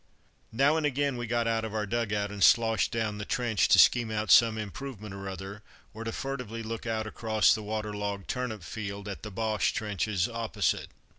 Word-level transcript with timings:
Now 0.51 0.77
and 0.77 0.83
again 0.87 1.15
we 1.15 1.27
got 1.27 1.47
out 1.47 1.63
of 1.63 1.75
our 1.75 1.85
dug 1.85 2.11
out 2.11 2.31
and 2.31 2.43
sloshed 2.43 2.89
down 2.91 3.19
the 3.19 3.23
trench 3.23 3.67
to 3.67 3.77
scheme 3.77 4.09
out 4.09 4.31
some 4.31 4.57
improvement 4.57 5.13
or 5.13 5.29
other, 5.29 5.61
or 5.93 6.03
to 6.03 6.11
furtively 6.11 6.63
look 6.63 6.87
out 6.87 7.05
across 7.05 7.53
the 7.53 7.61
water 7.61 7.93
logged 7.95 8.27
turnip 8.27 8.63
field 8.63 9.07
at 9.07 9.21
the 9.21 9.29
Boche 9.29 9.73
trenches 9.75 10.27
opposite. 10.27 10.87